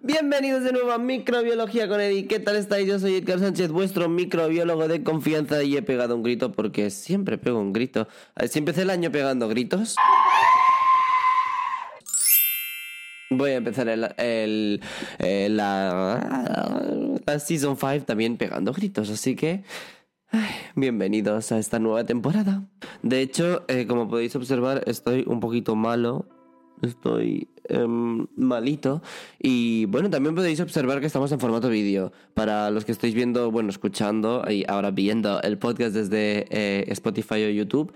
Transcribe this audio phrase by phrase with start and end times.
[0.00, 2.26] Bienvenidos de nuevo a Microbiología con Eddie.
[2.26, 2.86] ¿Qué tal estáis?
[2.86, 7.38] Yo soy Edgar Sánchez, vuestro microbiólogo de confianza y he pegado un grito porque siempre
[7.38, 8.08] pego un grito.
[8.48, 9.96] Si empecé el año pegando gritos.
[13.30, 14.80] Voy a empezar el,
[15.18, 19.62] la, la Season 5 también pegando gritos, así que
[20.74, 22.64] bienvenidos a esta nueva temporada.
[23.02, 26.26] De hecho, eh, como podéis observar, estoy un poquito malo,
[26.82, 29.02] estoy em, malito
[29.38, 32.12] y bueno, también podéis observar que estamos en formato vídeo.
[32.34, 37.44] Para los que estáis viendo, bueno, escuchando y ahora viendo el podcast desde eh, Spotify
[37.44, 37.92] o YouTube.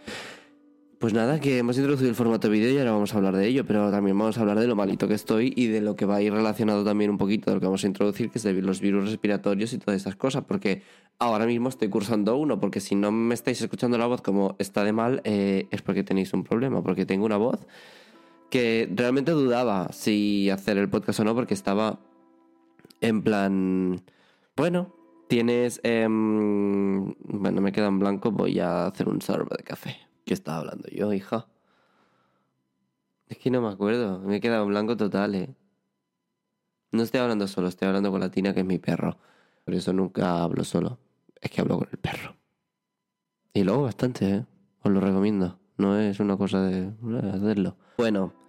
[1.04, 3.66] Pues nada, que hemos introducido el formato vídeo y ahora vamos a hablar de ello,
[3.66, 6.16] pero también vamos a hablar de lo malito que estoy y de lo que va
[6.16, 8.54] a ir relacionado también un poquito de lo que vamos a introducir, que es de
[8.54, 10.80] los virus respiratorios y todas esas cosas, porque
[11.18, 14.82] ahora mismo estoy cursando uno, porque si no me estáis escuchando la voz como está
[14.82, 17.66] de mal, eh, es porque tenéis un problema, porque tengo una voz
[18.54, 21.98] que realmente dudaba si hacer el podcast o no, porque estaba
[23.00, 24.00] en plan,
[24.54, 24.94] bueno,
[25.28, 29.96] tienes, em, bueno, me queda en blanco, voy a hacer un sorbo de café.
[30.24, 31.48] ¿Qué estaba hablando yo, hija?
[33.26, 35.56] Es que no me acuerdo, me he quedado en blanco total, ¿eh?
[36.92, 39.18] No estoy hablando solo, estoy hablando con la Tina, que es mi perro.
[39.64, 41.00] Por eso nunca hablo solo,
[41.40, 42.36] es que hablo con el perro.
[43.52, 44.46] Y luego bastante, ¿eh?
[44.84, 45.58] Os lo recomiendo.
[45.76, 46.92] No es una cosa de
[47.32, 47.76] hacerlo.
[47.98, 48.43] Bueno,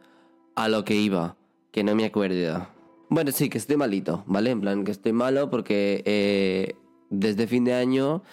[0.56, 1.38] a lo que iba,
[1.72, 2.67] que no me acuerdo.
[3.09, 4.50] Bueno, sí, que estoy malito, ¿vale?
[4.52, 6.75] En plan, que estoy malo porque eh,
[7.09, 8.23] desde fin de año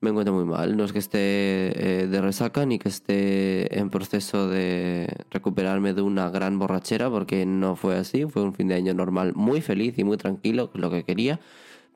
[0.00, 0.76] me encuentro muy mal.
[0.76, 6.02] No es que esté eh, de resaca ni que esté en proceso de recuperarme de
[6.02, 8.24] una gran borrachera, porque no fue así.
[8.26, 11.40] Fue un fin de año normal, muy feliz y muy tranquilo, lo que quería.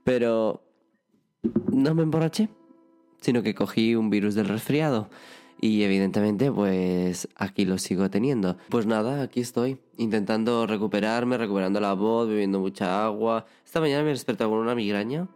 [0.04, 0.62] Pero
[1.70, 2.48] no me emborraché,
[3.20, 5.08] sino que cogí un virus del resfriado.
[5.60, 8.56] Y evidentemente, pues aquí lo sigo teniendo.
[8.68, 13.44] Pues nada, aquí estoy, intentando recuperarme, recuperando la voz, bebiendo mucha agua.
[13.64, 15.28] Esta mañana me he despertado con una migraña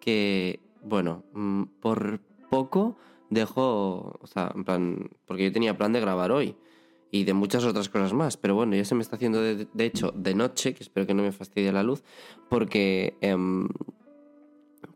[0.00, 2.96] que, bueno, mm, por poco
[3.30, 6.56] dejo, o sea, en plan, porque yo tenía plan de grabar hoy
[7.12, 9.84] y de muchas otras cosas más, pero bueno, ya se me está haciendo de, de
[9.84, 12.02] hecho de noche, que espero que no me fastidie la luz,
[12.48, 13.16] porque...
[13.20, 13.68] em,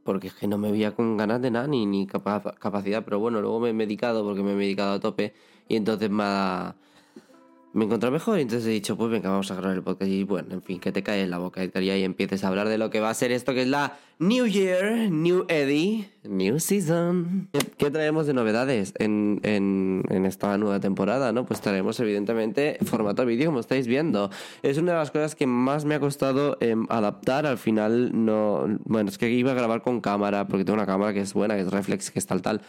[0.06, 3.18] porque es que no me veía con ganas de nada ni, ni capa- capacidad, pero
[3.20, 5.34] bueno, luego me he medicado porque me he medicado a tope
[5.68, 6.76] y entonces me ha-
[7.76, 10.10] me he encontrado mejor y entonces he dicho, pues venga, vamos a grabar el podcast
[10.10, 12.70] y bueno, en fin, que te cae en la boca, Edgar, y empieces a hablar
[12.70, 16.58] de lo que va a ser esto que es la New Year, New Eddie, New
[16.58, 17.50] Season.
[17.76, 21.44] ¿Qué, traemos de novedades en, en, en esta nueva temporada, no?
[21.44, 24.30] Pues traemos evidentemente formato vídeo, como estáis viendo.
[24.62, 28.66] Es una de las cosas que más me ha costado em, adaptar, al final no...
[28.86, 31.56] Bueno, es que iba a grabar con cámara, porque tengo una cámara que es buena,
[31.56, 32.62] que es reflex, que es tal tal.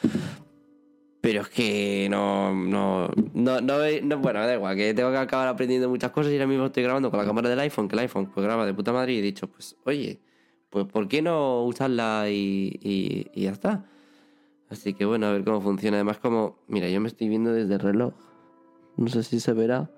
[1.28, 5.50] Pero es que no, no, no, no, no- bueno, da igual, que tengo que acabar
[5.50, 8.00] aprendiendo muchas cosas y ahora mismo estoy grabando con la cámara del iPhone, que el
[8.00, 10.22] iPhone pues graba de puta madre y he dicho, pues oye,
[10.70, 13.84] pues ¿por qué no usarla y, y, y ya está?
[14.70, 15.98] Así que bueno, a ver cómo funciona.
[15.98, 18.14] Además como, mira, yo me estoy viendo desde el reloj,
[18.96, 19.92] no sé si se verá,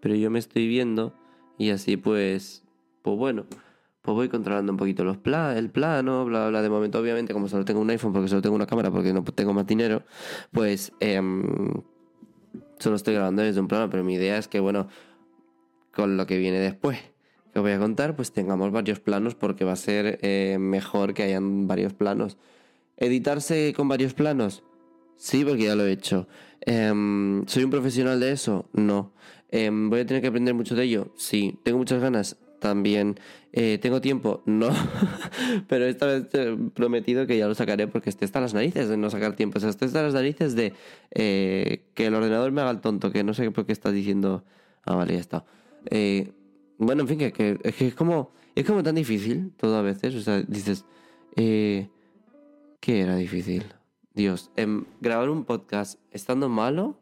[0.00, 1.14] pero yo me estoy viendo
[1.56, 2.64] y así pues,
[3.00, 3.46] pues bueno,
[4.06, 6.62] pues voy controlando un poquito los pla el plano, bla, bla.
[6.62, 9.22] De momento, obviamente, como solo tengo un iPhone porque solo tengo una cámara porque no
[9.24, 10.04] tengo más dinero,
[10.52, 11.82] pues em,
[12.78, 14.88] solo estoy grabando desde un plano, pero mi idea es que, bueno,
[15.94, 16.98] con lo que viene después
[17.56, 21.14] que os voy a contar, pues tengamos varios planos porque va a ser eh, mejor
[21.14, 22.36] que hayan varios planos.
[22.98, 24.62] ¿Editarse con varios planos?
[25.16, 26.28] Sí, porque ya lo he hecho.
[26.60, 28.68] Em, ¿Soy un profesional de eso?
[28.74, 29.14] No.
[29.50, 31.14] Em, ¿Voy a tener que aprender mucho de ello?
[31.16, 31.58] Sí.
[31.64, 32.36] ¿Tengo muchas ganas?
[32.60, 33.18] También.
[33.52, 34.42] Eh, ¿Tengo tiempo?
[34.46, 34.68] No.
[35.68, 38.96] Pero esta vez he prometido que ya lo sacaré porque estoy hasta las narices de
[38.96, 39.58] no sacar tiempo.
[39.58, 40.72] O sea, estoy las narices de
[41.12, 44.44] eh, que el ordenador me haga el tonto, que no sé por qué estás diciendo.
[44.84, 45.44] Ah, vale, ya está.
[45.90, 46.32] Eh,
[46.78, 50.14] bueno, en fin, que, que- que es como, es como tan difícil todo a veces.
[50.14, 50.84] O sea, dices,
[51.34, 51.90] ¿qué
[52.86, 53.64] era difícil?
[54.14, 56.98] Dios, em, grabar un podcast estando malo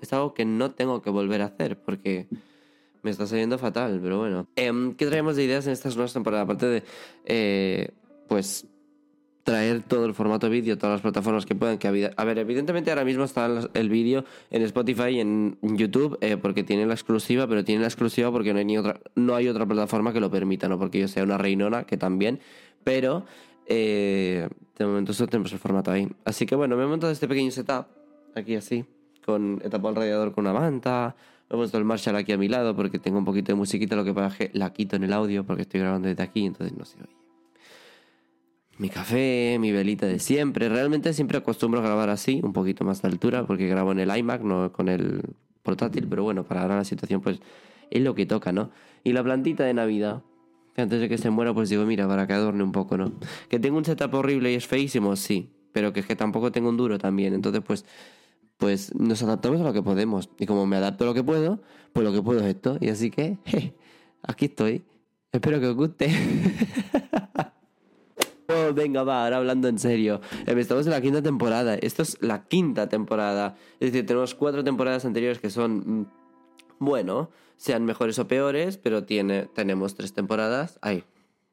[0.00, 2.28] es algo que no tengo que volver a hacer porque
[3.02, 4.46] me está saliendo fatal, pero bueno.
[4.56, 6.44] Em, ¿Qué traemos de ideas en estas nuevas temporadas?
[6.44, 6.82] Aparte de,
[7.24, 7.90] eh,
[8.28, 8.66] pues,
[9.48, 11.78] traer todo el formato vídeo, todas las plataformas que puedan.
[11.78, 16.36] Que a ver, evidentemente ahora mismo está el vídeo en Spotify y en YouTube eh,
[16.36, 19.48] porque tiene la exclusiva, pero tiene la exclusiva porque no hay, ni otra, no hay
[19.48, 22.40] otra plataforma que lo permita, no porque yo sea una reinona, que también,
[22.84, 23.24] pero
[23.64, 24.46] eh,
[24.76, 26.06] de momento solo tenemos el formato ahí.
[26.26, 27.86] Así que bueno, me he montado este pequeño setup,
[28.34, 28.84] aquí así,
[29.24, 31.16] con he tapado radiador con una manta,
[31.50, 34.04] he puesto el Marshall aquí a mi lado porque tengo un poquito de musiquita, lo
[34.04, 36.76] que pasa es que la quito en el audio porque estoy grabando desde aquí, entonces
[36.76, 37.16] no se oye.
[38.78, 40.68] Mi café, mi velita de siempre.
[40.68, 44.16] Realmente siempre acostumbro a grabar así, un poquito más de altura, porque grabo en el
[44.16, 45.22] iMac, no con el
[45.64, 47.40] portátil, pero bueno, para ahora la situación pues
[47.90, 48.70] es lo que toca, ¿no?
[49.02, 50.22] Y la plantita de Navidad,
[50.74, 53.12] Que antes de que se muera, pues digo, mira, para que adorne un poco, ¿no?
[53.48, 55.50] Que tengo un setup horrible y es feísimo, sí.
[55.72, 57.34] Pero que es que tampoco tengo un duro también.
[57.34, 57.84] Entonces, pues,
[58.58, 60.28] pues nos adaptamos a lo que podemos.
[60.38, 61.60] Y como me adapto a lo que puedo,
[61.92, 62.76] pues lo que puedo es esto.
[62.80, 63.38] Y así que,
[64.22, 64.84] aquí estoy.
[65.32, 66.10] Espero que os guste.
[68.48, 70.20] oh, venga, va, ahora hablando en serio.
[70.46, 71.76] Eh, estamos en la quinta temporada.
[71.76, 73.56] Esto es la quinta temporada.
[73.78, 76.06] Es decir, tenemos cuatro temporadas anteriores que son, mm,
[76.80, 81.04] bueno, sean mejores o peores, pero tiene, tenemos tres temporadas, hay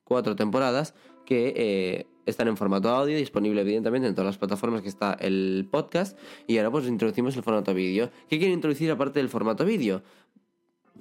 [0.03, 0.93] cuatro temporadas
[1.25, 5.67] que eh, están en formato audio, disponible evidentemente en todas las plataformas que está el
[5.69, 6.17] podcast.
[6.47, 8.09] Y ahora pues introducimos el formato vídeo.
[8.29, 10.03] ¿Qué quiero introducir aparte del formato vídeo?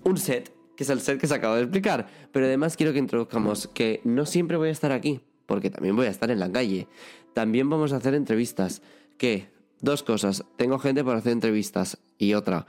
[0.03, 2.06] Un set que es el set que se acaba de explicar.
[2.32, 6.06] Pero además quiero que introduzcamos que no siempre voy a estar aquí, porque también voy
[6.06, 6.88] a estar en la calle.
[7.32, 8.82] También vamos a hacer entrevistas.
[9.19, 9.49] Que,
[9.81, 11.99] dos cosas, tengo gente para hacer entrevistas.
[12.19, 12.67] Y otra,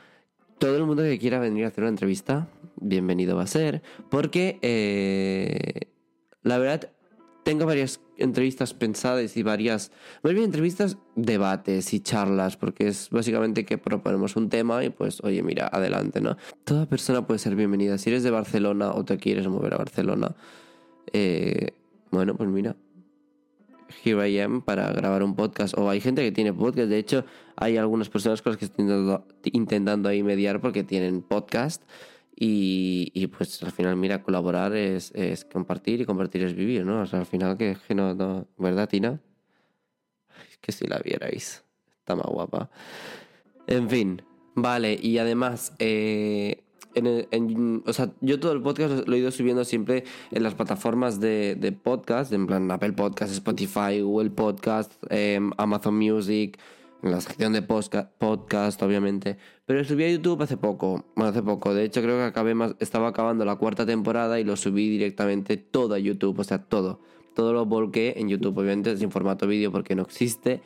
[0.59, 3.81] todo el mundo que quiera venir a hacer una entrevista, bienvenido va a ser.
[4.09, 5.91] Porque, eh,
[6.43, 6.91] la verdad,
[7.45, 9.91] tengo varias entrevistas pensadas y varias,
[10.23, 15.23] más bien entrevistas, debates y charlas, porque es básicamente que proponemos un tema y pues,
[15.23, 16.37] oye, mira, adelante, ¿no?
[16.63, 17.99] Toda persona puede ser bienvenida.
[17.99, 20.35] Si eres de Barcelona o te quieres mover a Barcelona,
[21.13, 21.69] eh,
[22.09, 22.75] bueno, pues mira,
[24.03, 25.77] here I am para grabar un podcast.
[25.77, 26.89] O hay gente que tiene podcast.
[26.89, 27.25] De hecho,
[27.57, 31.83] hay algunas personas con las que estoy intentando, intentando ahí mediar porque tienen podcast.
[32.37, 35.13] Y, pues al final, mira, colaborar es,
[35.51, 37.01] compartir y compartir es vivir, ¿no?
[37.01, 39.21] O sea, al final que, que no, ¿verdad, Tina?
[40.49, 41.63] Es que si la vierais,
[41.99, 42.69] está más guapa.
[43.67, 44.21] En fin,
[44.53, 46.61] vale, y además, eh,
[47.85, 51.77] o sea, yo todo el podcast lo he ido subiendo siempre en las plataformas de,
[51.83, 56.59] podcast, en plan Apple Podcast, Spotify, Google Podcast, eh, Amazon Music,
[57.03, 59.37] en la sección de podcast, obviamente.
[59.65, 61.73] Pero subí a YouTube hace poco, bueno, hace poco.
[61.73, 65.57] De hecho, creo que acabé más, estaba acabando la cuarta temporada y lo subí directamente
[65.57, 67.01] todo a YouTube, o sea, todo.
[67.35, 70.61] Todo lo volqué en YouTube, obviamente sin formato vídeo porque no existe,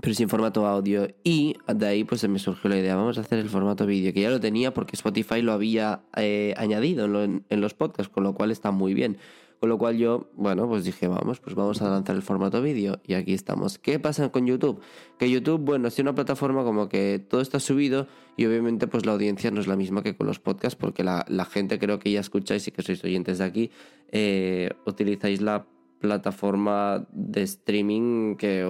[0.00, 1.08] pero sin formato audio.
[1.24, 4.12] Y de ahí pues se me surgió la idea, vamos a hacer el formato vídeo,
[4.12, 8.22] que ya lo tenía porque Spotify lo había eh, añadido en, en los podcasts, con
[8.22, 9.18] lo cual está muy bien.
[9.60, 12.98] Con lo cual yo, bueno, pues dije, vamos, pues vamos a lanzar el formato vídeo
[13.06, 13.78] y aquí estamos.
[13.78, 14.80] ¿Qué pasa con YouTube?
[15.18, 18.06] Que YouTube, bueno, es una plataforma como que todo está subido
[18.38, 21.26] y obviamente pues la audiencia no es la misma que con los podcasts porque la,
[21.44, 23.70] gente creo que ya escucháis y que sois oyentes de aquí,
[24.10, 25.66] eh, utilizáis la
[25.98, 28.64] plataforma de streaming que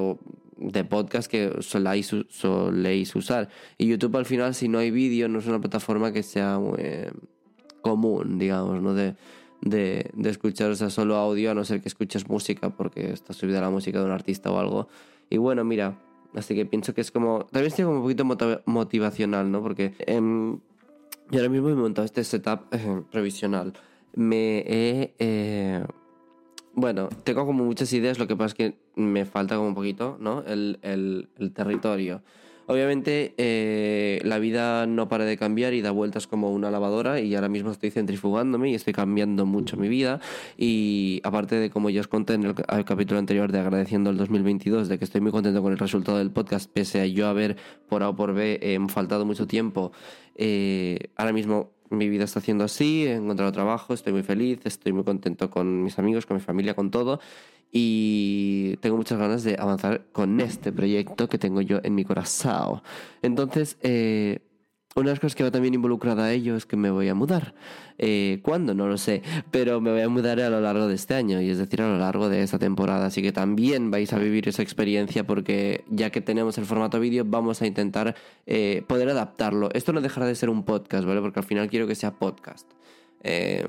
[0.56, 3.48] de podcast que soléis, soléis usar.
[3.78, 7.12] Y YouTube al final, si no hay vídeo, no es una plataforma que sea eh,
[7.80, 8.92] común, digamos, ¿no?
[8.92, 9.14] De,
[9.60, 13.98] de, escuchar solo audio, a no ser que escuches música, porque está subida la música
[13.98, 14.88] de un artista o algo.
[15.28, 15.98] Y bueno, mira,
[16.34, 17.46] así que pienso que es como.
[17.50, 19.62] También estoy como un poquito motivacional, ¿no?
[19.62, 20.20] Porque eh,
[21.30, 23.72] yo ahora mismo he montado este setup eh, provisional.
[24.14, 25.14] Me he.
[25.18, 25.84] Eh,
[26.72, 30.16] bueno, tengo como muchas ideas, lo que pasa es que me falta como un poquito,
[30.20, 30.42] ¿no?
[30.46, 32.22] El, el territorio.
[32.70, 37.34] Obviamente eh, la vida no para de cambiar y da vueltas como una lavadora y
[37.34, 40.20] ahora mismo estoy centrifugándome y estoy cambiando mucho mi vida.
[40.56, 44.86] Y aparte de como ya os conté en el, capítulo anterior de agradeciendo el 2022
[44.86, 47.56] de que estoy muy contento con el resultado del podcast pese a yo haber
[47.88, 49.90] por A o por B eh, faltado mucho tiempo
[50.36, 54.92] eh, ahora mismo mi vida está haciendo así, he encontrado trabajo, estoy muy feliz, estoy
[54.92, 57.18] muy contento con mis amigos, con mi familia, con todo
[57.72, 62.82] y tengo muchas ganas de avanzar con este proyecto que tengo yo en mi corazón.
[63.22, 64.40] Entonces, eh,
[64.96, 67.14] una de las cosas que va también involucrada a ello es que me voy a
[67.14, 67.54] mudar.
[67.96, 68.74] Eh, ¿Cuándo?
[68.74, 69.22] No lo sé,
[69.52, 71.88] pero me voy a mudar a lo largo de este año, y es decir, a
[71.88, 73.06] lo largo de esta temporada.
[73.06, 77.24] Así que también vais a vivir esa experiencia porque ya que tenemos el formato vídeo,
[77.24, 79.68] vamos a intentar eh, poder adaptarlo.
[79.74, 81.20] Esto no dejará de ser un podcast, ¿vale?
[81.20, 82.68] Porque al final quiero que sea podcast.
[83.22, 83.64] Eh,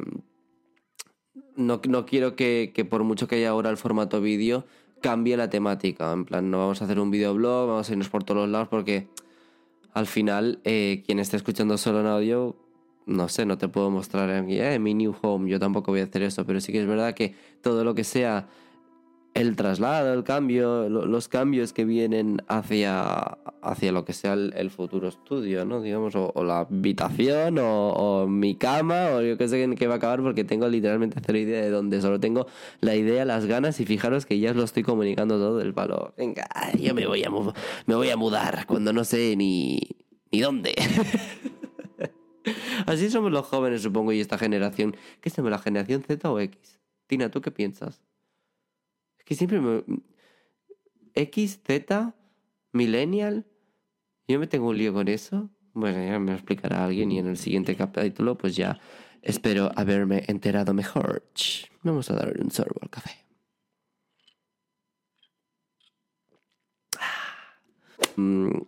[1.55, 4.65] no, no quiero que, que, por mucho que haya ahora el formato vídeo,
[5.01, 6.12] cambie la temática.
[6.13, 9.08] En plan, no vamos a hacer un videoblog, vamos a irnos por todos lados porque
[9.93, 12.55] al final eh, quien esté escuchando solo en audio,
[13.05, 16.05] no sé, no te puedo mostrar aquí, eh, mi new home, yo tampoco voy a
[16.05, 18.48] hacer eso, pero sí que es verdad que todo lo que sea
[19.34, 25.08] el traslado, el cambio, los cambios que vienen hacia, hacia lo que sea el, futuro
[25.08, 25.82] estudio, ¿no?
[25.82, 30.22] Digamos, o, la habitación, o, mi cama, o yo qué sé que va a acabar
[30.22, 32.48] porque tengo literalmente cero idea de dónde, solo tengo
[32.82, 36.14] la idea, las ganas y fijaros que ya os lo estoy comunicando todo del palo.
[36.18, 36.48] Venga,
[36.78, 37.30] yo me voy a,
[37.86, 39.80] me voy a mudar cuando no sé ni,
[40.32, 40.76] ni dónde.
[42.86, 44.96] Así somos los jóvenes, supongo, y esta generación.
[45.22, 46.80] ¿Qué es la generación Z o X?
[47.08, 48.02] Tina, ¿tú qué piensas?
[49.32, 49.82] Que siempre me...
[51.14, 52.14] X, Z,
[52.74, 53.46] Millennial.
[54.28, 55.50] Yo me tengo un lío con eso.
[55.72, 58.82] Bueno, ya me lo explicará alguien y en el siguiente capítulo pues ya
[59.22, 61.24] Espero haberme enterado mejor.
[61.82, 63.12] Vamos a darle un sorbo al café.
[68.18, 68.64] Mm,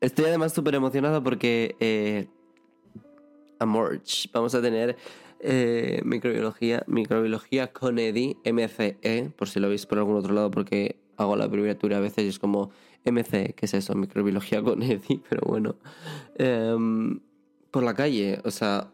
[0.00, 2.26] estoy además súper emocionado porque eh,
[3.60, 4.96] a March vamos a tener
[5.40, 11.00] eh, microbiología, microbiología con Eddie, MCE, por si lo veis por algún otro lado, porque
[11.16, 12.70] hago la abreviatura a veces y es como
[13.04, 13.94] MC, que es eso?
[13.94, 15.76] Microbiología con Eddie, pero bueno.
[16.36, 17.20] Em,
[17.70, 18.92] por la calle, o sea,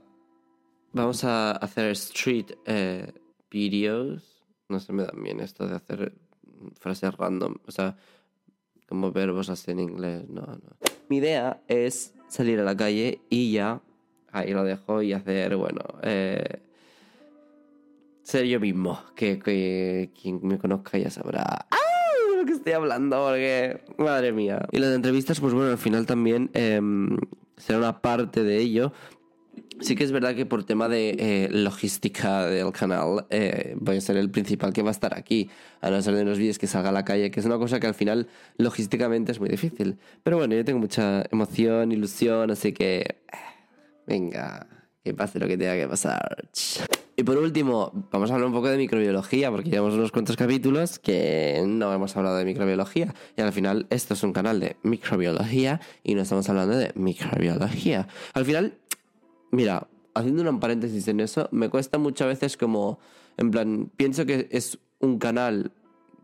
[0.92, 3.12] vamos a hacer street eh,
[3.50, 4.44] videos.
[4.68, 6.14] No se me da bien esto de hacer
[6.80, 7.96] frases random, o sea,
[8.88, 10.76] como verbos así en inglés, no, no.
[11.08, 13.82] Mi idea es salir a la calle y ya,
[14.40, 16.60] ahí lo dejo y hacer, bueno, eh,
[18.22, 21.66] ser yo mismo, que, que quien me conozca ya sabrá
[22.44, 24.66] que estoy hablando, porque madre mía.
[24.72, 27.16] Y las entrevistas, pues bueno, al final también em,
[27.56, 28.92] será una parte de ello.
[29.80, 34.00] Sí que es verdad que por tema de eh, logística del canal eh, voy a
[34.00, 35.48] ser el principal que va a estar aquí,
[35.80, 37.80] a no ser de los vídeos que salga a la calle, que es una cosa
[37.80, 39.98] que al final logísticamente es muy difícil.
[40.22, 43.36] Pero bueno, yo tengo mucha emoción, ilusión, así que eh,
[44.06, 44.66] venga,
[45.02, 46.48] que pase lo que tenga que pasar.
[47.16, 50.98] Y por último, vamos a hablar un poco de microbiología, porque llevamos unos cuantos capítulos
[50.98, 53.14] que no hemos hablado de microbiología.
[53.36, 58.08] Y al final, esto es un canal de microbiología y no estamos hablando de microbiología.
[58.32, 58.78] Al final,
[59.52, 62.98] mira, haciendo un paréntesis en eso, me cuesta muchas veces como,
[63.36, 65.70] en plan, pienso que es un canal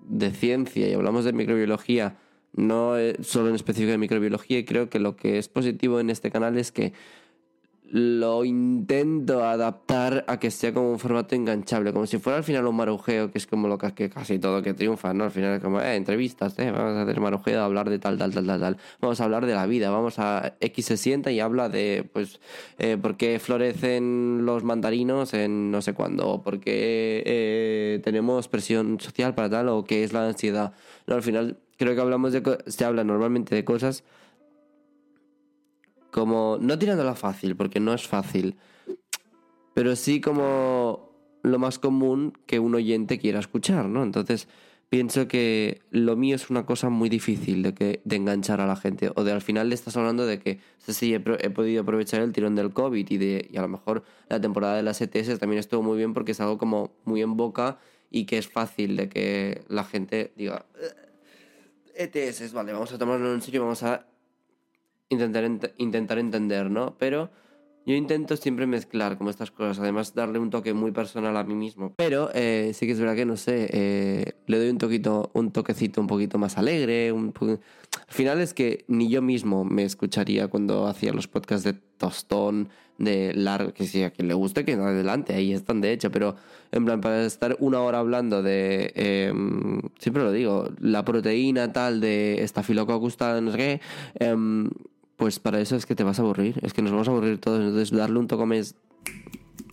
[0.08, 2.16] de ciencia y hablamos de microbiología,
[2.52, 6.32] no solo en específico de microbiología, y creo que lo que es positivo en este
[6.32, 6.92] canal es que
[7.92, 12.66] lo intento adaptar a que sea como un formato enganchable, como si fuera al final
[12.68, 15.24] un marujeo, que es como lo que, casi todo que triunfa, ¿no?
[15.24, 18.32] Al final es como, eh, entrevistas, eh, vamos a hacer marujeo, hablar de tal, tal,
[18.32, 18.76] tal, tal, tal.
[19.00, 22.40] Vamos a hablar de la vida, vamos a X se sienta y habla de, pues,
[22.78, 28.46] eh, por qué florecen los mandarinos en no sé cuándo, o por qué eh, tenemos
[28.46, 30.74] presión social para tal, o qué es la ansiedad.
[31.08, 34.04] No, al final creo que hablamos de, se habla normalmente de cosas
[36.10, 38.56] como, no tirándola fácil, porque no es fácil,
[39.74, 41.10] pero sí como
[41.42, 44.02] lo más común que un oyente quiera escuchar, ¿no?
[44.02, 44.48] Entonces,
[44.90, 48.76] pienso que lo mío es una cosa muy difícil de, que, de enganchar a la
[48.76, 49.10] gente.
[49.14, 52.56] O de al final le estás hablando de que sí, he, podido aprovechar el tirón
[52.56, 55.82] del COVID y, de, y a lo mejor la temporada de las ETS también estuvo
[55.82, 57.78] muy bien porque es algo como muy en boca
[58.10, 60.66] y que es fácil de que la gente diga...
[61.94, 64.06] ETS, vale, vamos a tomarlo en serio, vamos a
[65.10, 66.96] intentar, intentar entender, ¿no?
[66.98, 67.30] Pero
[67.86, 71.54] yo intento siempre mezclar como estas cosas, además darle un toque muy personal a mí
[71.54, 71.94] mismo.
[71.96, 75.50] Pero eh, sí que es verdad que, no sé, eh, le doy un, toquito, un
[75.50, 77.12] toquecito un poquito más alegre.
[77.12, 77.58] Un Al
[78.08, 82.68] final es que ni yo mismo me escucharía cuando hacía los podcasts de Tostón,
[83.00, 86.36] de largo, que si a quien le guste, que adelante, ahí están de hecho, pero
[86.70, 92.00] en plan, para estar una hora hablando de, em, siempre lo digo, la proteína tal
[92.00, 93.80] de estafilococcus tal, no sé qué,
[94.16, 94.68] em,
[95.20, 97.38] pues para eso es que te vas a aburrir, es que nos vamos a aburrir
[97.38, 98.74] todos, entonces darle un toque más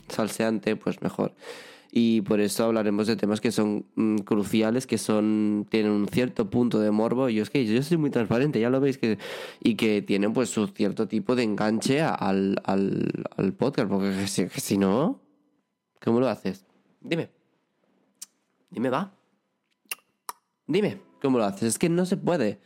[0.10, 1.34] salseante, pues mejor.
[1.90, 6.50] Y por eso hablaremos de temas que son mm, cruciales, que son tienen un cierto
[6.50, 7.30] punto de morbo.
[7.30, 9.20] Y es que yo soy muy transparente, ya lo veis, que
[9.64, 14.78] y que tienen pues su cierto tipo de enganche al, al, podcast, porque si, si
[14.78, 15.22] no,
[16.04, 16.66] ¿cómo lo haces?
[17.00, 17.30] Dime.
[18.70, 19.14] Dime, va.
[20.68, 21.64] Dime, ¿cómo lo haces?
[21.70, 22.60] Es que no se puede.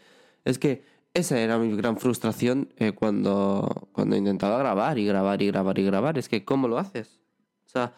[0.46, 5.48] Es que esa era mi gran frustración eh, cuando, cuando intentaba grabar y grabar y
[5.48, 6.18] grabar y grabar.
[6.18, 7.20] Es que, ¿cómo lo haces?
[7.66, 7.94] O sea,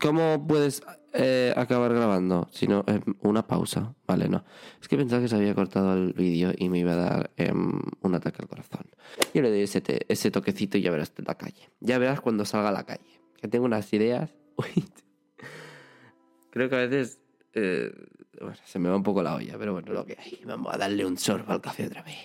[0.00, 0.82] ¿cómo puedes
[1.14, 2.48] eh, acabar grabando?
[2.52, 3.94] Si no, eh, una pausa.
[4.06, 4.44] Vale, no.
[4.80, 7.80] Es que pensaba que se había cortado el vídeo y me iba a dar em,
[8.02, 8.90] un ataque al corazón.
[9.32, 11.70] Yo le doy ese, ese toquecito y ya verás en la calle.
[11.80, 13.22] Ya verás cuando salga a la calle.
[13.40, 14.34] Que tengo unas ideas.
[16.50, 17.19] Creo que a veces
[17.52, 20.40] se me va un poco la olla, pero bueno, lo que hay.
[20.44, 22.16] Vamos a darle un sorbo al café otra vez.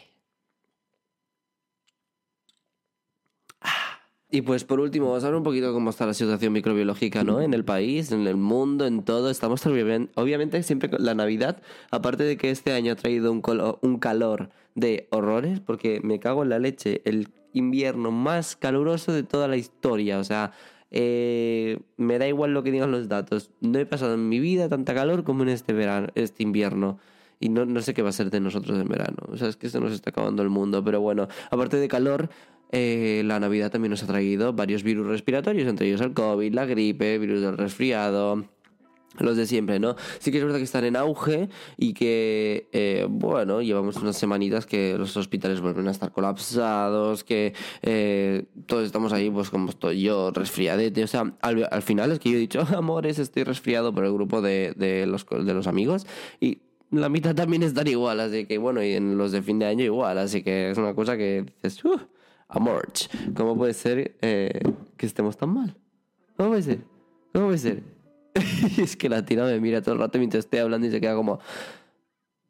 [3.62, 4.00] Ah.
[4.30, 7.42] Y pues por último, vamos a ver un poquito cómo está la situación microbiológica, ¿no?
[7.42, 9.30] En el país, en el mundo, en todo.
[9.30, 14.50] Estamos obviamente siempre con la Navidad, aparte de que este año ha traído un calor
[14.74, 19.56] de horrores, porque me cago en la leche, el invierno más caluroso de toda la
[19.56, 20.20] historia.
[20.20, 20.52] O sea,
[20.98, 23.52] eh, me da igual lo que digan los datos.
[23.60, 27.00] No he pasado en mi vida tanta calor como en este verano, este invierno.
[27.38, 29.18] Y no, no sé qué va a ser de nosotros en verano.
[29.28, 30.82] O sea, es que se nos está acabando el mundo.
[30.86, 32.30] Pero bueno, aparte de calor,
[32.72, 36.66] eh, la Navidad también nos ha traído varios virus respiratorios, entre ellos el COVID, la
[36.66, 38.46] gripe, virus del resfriado,
[39.20, 39.96] los de siempre, ¿no?
[40.20, 44.66] Sí que es verdad que están en auge y que, eh, bueno, llevamos unas semanitas
[44.66, 50.02] que los hospitales vuelven a estar colapsados, que eh, todos estamos ahí, pues como estoy
[50.02, 51.04] yo, resfriadete.
[51.04, 54.42] O sea, al, final es que yo he dicho, amores, estoy resfriado por el grupo
[54.42, 56.06] de, de, los, de los amigos
[56.40, 56.60] y
[56.92, 59.84] la mitad también están igual, así que bueno, y en los de fin de año
[59.84, 62.00] igual, así que es una cosa que dices, uh,
[62.48, 62.88] amor,
[63.36, 64.62] ¿cómo puede ser eh,
[64.98, 65.78] que estemos tan mal?
[66.38, 66.80] ¿Cómo puede ser?
[67.34, 67.95] ¿Cómo puede ser?
[68.78, 71.16] es que la tira me mira todo el rato mientras estoy hablando y se queda
[71.16, 71.40] como...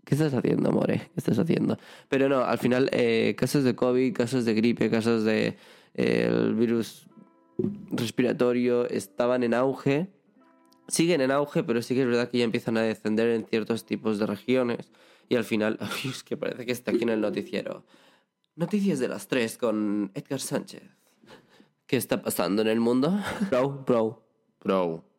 [0.04, 1.00] ¿Qué estás haciendo, amore?
[1.00, 1.80] ¿Qué estás haciendo?
[2.10, 5.58] Pero no, al final, eh, casos de COVID, casos de gripe, casos de
[5.96, 7.08] eh, el virus
[7.90, 10.08] respiratorio estaban en auge.
[10.88, 13.84] Siguen en auge, pero sí que es verdad que ya empiezan a descender en ciertos
[13.88, 14.92] tipos de regiones.
[15.28, 17.84] Y al final, es que parece que está aquí en el noticiero.
[18.56, 20.84] Noticias de las tres con Edgar Sánchez.
[21.88, 23.20] ¿Qué está pasando en el mundo?
[23.50, 24.24] Bro, bro,
[24.64, 25.15] bro.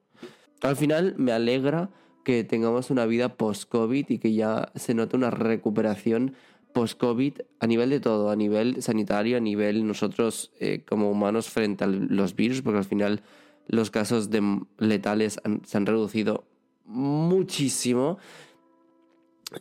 [0.62, 1.90] Al final me alegra
[2.24, 6.34] que tengamos una vida post-COVID y que ya se note una recuperación
[6.72, 11.84] post-COVID a nivel de todo, a nivel sanitario, a nivel nosotros eh, como humanos frente
[11.84, 13.22] a los virus, porque al final
[13.68, 16.44] los casos de letales se han reducido
[16.84, 18.18] muchísimo.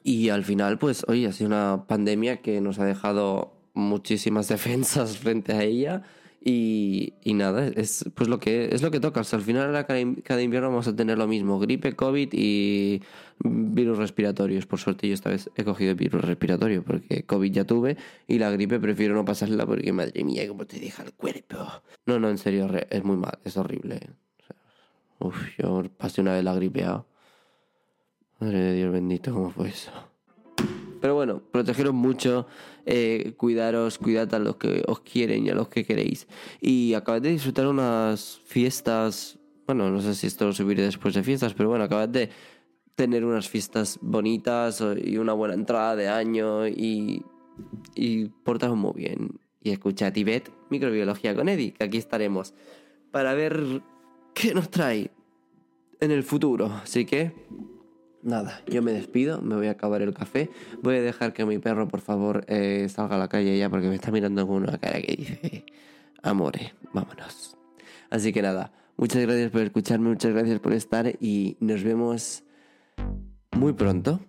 [0.03, 5.17] Y al final, pues, hoy ha sido una pandemia que nos ha dejado muchísimas defensas
[5.17, 6.03] frente a ella
[6.47, 9.19] y, y, nada, es pues lo que es lo que toca.
[9.19, 9.83] al final
[10.23, 13.01] cada, invierno vamos a tener lo mismo, gripe, COVID y
[13.39, 14.67] virus respiratorios.
[14.67, 17.97] Por suerte yo esta vez he cogido el virus respiratorio porque COVID ya tuve
[18.27, 21.57] y la gripe prefiero no pasarla porque madre mía, cómo te deja el cuerpo.
[22.05, 24.01] No, no, en serio, es muy mal, es horrible.
[25.17, 27.07] uf, yo pasé una vez la gripeado.
[28.39, 29.91] Madre de Dios bendito, ¿cómo fue eso?
[31.05, 32.47] Pero bueno, protegeros mucho,
[32.87, 36.27] eh, cuidaros, cuidad a los que os quieren y a los que queréis.
[36.59, 41.21] Y acabad de disfrutar unas fiestas, bueno, no sé si esto lo subiré después de
[41.21, 42.31] fiestas, pero bueno, acabad de
[42.95, 47.23] tener unas fiestas bonitas y una buena entrada de año y,
[47.93, 49.39] y portaros muy bien.
[49.61, 52.55] Y escucha Tibet, microbiología con Eddie, que aquí estaremos
[53.11, 53.83] para ver
[54.33, 55.11] qué nos trae
[55.99, 56.65] en el futuro.
[56.65, 57.31] Así que
[58.25, 60.49] Nada, yo me despido, me voy a acabar el café.
[60.81, 63.87] Voy a dejar que mi perro, por favor, eh, salga a la calle ya porque
[63.87, 65.65] me está mirando con una cara que dice,
[66.23, 67.55] amore, vámonos.
[68.09, 72.43] Así que nada, muchas gracias por escucharme, muchas gracias por estar y nos vemos
[73.51, 74.19] muy pronto.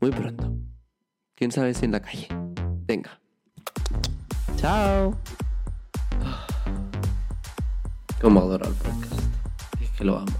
[0.00, 0.52] Muy pronto.
[1.36, 2.26] ¿Quién sabe si en la calle?
[2.84, 3.20] Venga.
[4.56, 5.16] Chao.
[8.20, 9.20] Como adoro el podcast.
[9.80, 10.32] Es que lo amo.